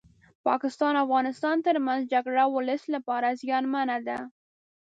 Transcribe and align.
پاکستان 0.47 0.93
او 1.01 1.05
افغانستان 1.07 1.55
ترمنځ 1.67 2.01
جګړه 2.13 2.43
ولس 2.55 2.83
لپاره 2.95 3.37
زيانمنه 3.41 3.97
ده 4.07 4.17